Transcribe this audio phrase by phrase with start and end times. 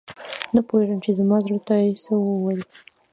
[0.55, 2.61] نه پوهیږم چې زما زړه ته یې څه وویل؟